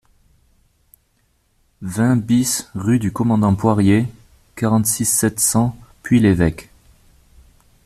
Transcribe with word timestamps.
vingt 1.83 2.17
BIS 2.17 2.71
rue 2.73 2.97
du 2.97 3.11
Commandant 3.13 3.53
Poirier, 3.53 4.07
quarante-six, 4.55 5.05
sept 5.05 5.39
cents, 5.39 5.77
Puy-l'Évêque 6.01 6.71